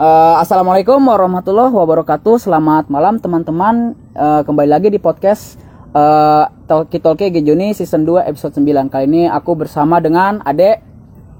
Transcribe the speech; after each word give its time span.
Uh, 0.00 0.40
Assalamualaikum 0.40 0.96
warahmatullahi 0.96 1.68
wabarakatuh. 1.68 2.40
Selamat 2.40 2.88
malam 2.88 3.20
teman-teman. 3.20 3.92
Uh, 4.16 4.40
kembali 4.48 4.72
lagi 4.72 4.88
di 4.88 4.96
podcast 4.96 5.60
uh, 5.92 6.48
Talki 6.64 7.04
Talki 7.04 7.28
Gejuni 7.28 7.76
season 7.76 8.08
2 8.08 8.24
episode 8.24 8.56
9. 8.56 8.88
Kali 8.88 9.04
ini 9.04 9.22
aku 9.28 9.52
bersama 9.52 10.00
dengan 10.00 10.40
Ade 10.40 10.80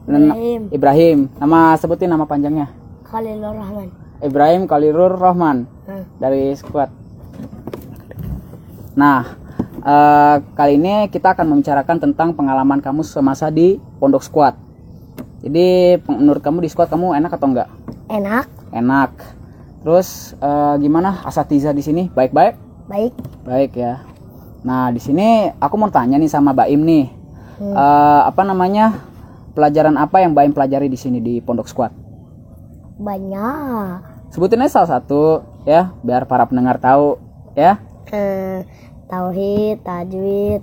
Ibrahim. 0.05 0.61
Ibrahim. 0.69 1.19
Nama 1.41 1.81
sebutin 1.81 2.13
nama 2.13 2.29
panjangnya. 2.29 2.69
Khalilur 3.09 3.57
Rahman. 3.57 3.89
Ibrahim 4.21 4.63
Khalilur 4.69 5.13
Rahman 5.17 5.65
Hmm. 5.89 6.05
dari 6.21 6.53
squad. 6.53 6.93
Nah, 8.93 9.41
uh, 9.81 10.37
kali 10.53 10.77
ini 10.77 11.09
kita 11.09 11.33
akan 11.33 11.49
membicarakan 11.49 11.97
tentang 11.97 12.37
pengalaman 12.37 12.85
kamu 12.85 13.09
semasa 13.09 13.49
di 13.49 13.81
Pondok 13.97 14.21
Squad. 14.21 14.53
Jadi 15.41 15.97
menurut 16.05 16.45
kamu 16.45 16.61
di 16.61 16.69
squad 16.69 16.93
kamu 16.93 17.17
enak 17.17 17.33
atau 17.33 17.49
enggak? 17.49 17.80
Enak, 18.11 18.51
Enak. 18.75 19.15
Terus 19.87 20.35
uh, 20.43 20.75
gimana 20.83 21.23
asatiza 21.23 21.71
di 21.71 21.81
sini? 21.81 22.11
Baik-baik? 22.11 22.59
baik. 22.91 23.15
Baik 23.47 23.73
ya. 23.79 24.03
Nah, 24.67 24.91
di 24.91 24.99
sini 24.99 25.47
aku 25.63 25.79
mau 25.79 25.89
tanya 25.95 26.19
nih 26.19 26.27
sama 26.27 26.51
Baim 26.51 26.83
nih. 26.83 27.07
Eh, 27.61 28.23
apa 28.27 28.43
namanya? 28.43 29.07
Pelajaran 29.55 29.95
apa 29.95 30.25
yang 30.25 30.35
Baim 30.35 30.51
pelajari 30.51 30.91
di 30.91 30.99
sini 30.99 31.23
di 31.23 31.39
Pondok 31.39 31.71
Squad? 31.71 31.93
Banyak. 32.99 34.29
Sebutin 34.35 34.63
aja 34.63 34.81
salah 34.83 34.91
satu 34.99 35.47
ya, 35.63 35.95
biar 36.03 36.27
para 36.27 36.47
pendengar 36.51 36.83
tahu 36.83 37.19
ya. 37.55 37.79
Eh, 38.11 38.67
tauhid, 39.07 39.83
tajwid, 39.87 40.63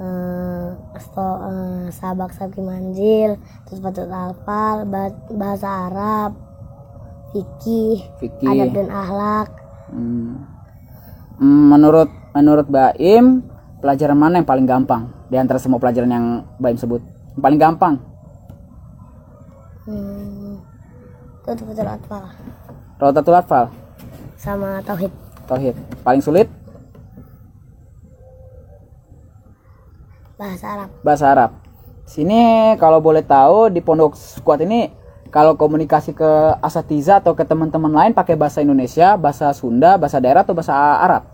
eh, 0.00 1.84
sabak 1.92 2.32
sabki 2.32 2.60
manjil, 2.60 3.36
terus 3.66 3.80
patut 3.80 4.08
alfal, 4.08 4.88
ba- 4.88 5.16
bahasa 5.30 5.90
Arab, 5.90 6.36
fikih, 7.32 8.06
Fikih. 8.16 8.48
adab 8.48 8.68
dan 8.72 8.88
akhlak. 8.88 9.48
Hmm. 9.92 10.48
Hmm, 11.36 11.64
Menurut 11.68 12.08
menurut 12.32 12.66
Baim, 12.68 13.42
pelajaran 13.82 14.16
mana 14.16 14.40
yang 14.40 14.48
paling 14.48 14.64
gampang 14.64 15.10
di 15.28 15.36
antara 15.36 15.58
semua 15.58 15.76
pelajaran 15.76 16.08
yang 16.08 16.26
Baim 16.56 16.78
sebut? 16.78 17.02
Yang 17.34 17.42
paling 17.42 17.60
gampang? 17.60 17.94
Hmm, 19.82 20.62
itu 21.42 21.62
patut 21.66 21.82
alfal 21.82 22.24
Rotatul 23.02 23.34
Atfal, 23.34 23.66
sama 24.38 24.78
tauhid. 24.86 25.10
Tauhid. 25.50 25.74
Paling 26.06 26.22
sulit? 26.22 26.46
Bahasa 30.38 30.66
Arab. 30.66 30.88
bahasa 31.04 31.24
Arab. 31.28 31.50
Sini 32.08 32.74
kalau 32.82 32.98
boleh 32.98 33.22
tahu 33.22 33.70
di 33.70 33.78
pondok 33.78 34.18
squad 34.18 34.64
ini 34.66 34.90
kalau 35.32 35.56
komunikasi 35.56 36.12
ke 36.12 36.30
asatiza 36.60 37.24
atau 37.24 37.32
ke 37.32 37.40
teman-teman 37.46 37.88
lain 37.88 38.12
pakai 38.12 38.36
bahasa 38.36 38.60
Indonesia, 38.60 39.16
bahasa 39.16 39.48
Sunda, 39.56 39.96
bahasa 39.96 40.20
daerah 40.20 40.44
atau 40.44 40.52
bahasa 40.52 40.76
Arab? 40.76 41.24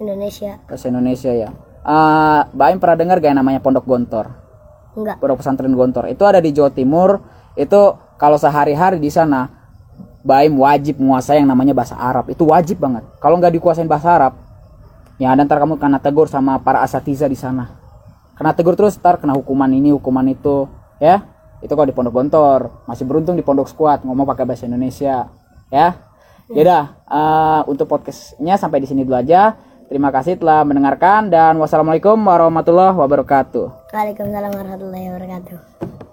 Indonesia. 0.00 0.56
Bahasa 0.64 0.88
Indonesia 0.88 1.32
ya. 1.32 1.50
Eh, 1.84 2.40
Baim 2.56 2.80
pernah 2.80 2.96
dengar 2.96 3.20
gak 3.20 3.28
yang 3.28 3.40
namanya 3.44 3.60
Pondok 3.60 3.84
Gontor? 3.84 4.32
Enggak. 4.96 5.20
Pondok 5.20 5.44
Pesantren 5.44 5.76
Gontor. 5.76 6.08
Itu 6.08 6.24
ada 6.24 6.40
di 6.40 6.48
Jawa 6.48 6.72
Timur. 6.72 7.20
Itu 7.60 8.00
kalau 8.16 8.40
sehari-hari 8.40 8.96
di 8.96 9.12
sana 9.12 9.52
Baim 10.24 10.56
wajib 10.56 10.96
menguasai 10.96 11.44
yang 11.44 11.50
namanya 11.52 11.76
bahasa 11.76 11.92
Arab. 12.00 12.32
Itu 12.32 12.48
wajib 12.48 12.80
banget. 12.80 13.04
Kalau 13.20 13.36
nggak 13.36 13.52
dikuasain 13.60 13.84
bahasa 13.84 14.16
Arab, 14.16 14.32
ya 15.20 15.32
ada 15.32 15.46
ntar 15.46 15.62
kamu 15.62 15.78
kena 15.78 15.98
tegur 16.02 16.26
sama 16.26 16.58
para 16.62 16.82
asatiza 16.82 17.30
di 17.30 17.38
sana. 17.38 17.70
Kena 18.34 18.50
tegur 18.54 18.74
terus 18.74 18.98
ntar 18.98 19.22
kena 19.22 19.34
hukuman 19.38 19.70
ini, 19.70 19.94
hukuman 19.94 20.26
itu, 20.26 20.66
ya. 20.98 21.22
Itu 21.62 21.72
kalau 21.78 21.86
di 21.86 21.94
Pondok 21.94 22.12
Gontor. 22.12 22.84
Masih 22.84 23.06
beruntung 23.06 23.38
di 23.38 23.46
Pondok 23.46 23.70
Squad 23.70 24.02
ngomong 24.02 24.26
pakai 24.26 24.44
bahasa 24.44 24.66
Indonesia, 24.66 25.30
ya. 25.70 25.88
Yaudah, 26.50 26.84
eh, 27.08 27.60
untuk 27.70 27.88
podcastnya 27.88 28.60
sampai 28.60 28.82
di 28.82 28.86
sini 28.90 29.06
dulu 29.06 29.16
aja. 29.16 29.56
Terima 29.88 30.08
kasih 30.12 30.40
telah 30.40 30.64
mendengarkan 30.64 31.28
dan 31.28 31.56
wassalamualaikum 31.60 32.16
warahmatullahi 32.16 32.96
wabarakatuh. 32.96 33.92
Waalaikumsalam 33.92 34.52
warahmatullahi 34.52 35.06
wabarakatuh. 35.12 36.03